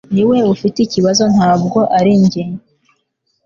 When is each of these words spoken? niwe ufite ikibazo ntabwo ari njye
niwe 0.13 0.37
ufite 0.53 0.77
ikibazo 0.81 1.23
ntabwo 1.35 1.79
ari 1.97 2.13
njye 2.23 2.43